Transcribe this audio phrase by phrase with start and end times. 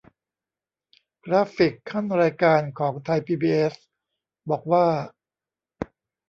[1.25, 3.75] กราฟิกคั่นรายการของไทยพีบีเอส
[4.49, 4.85] บอกว่า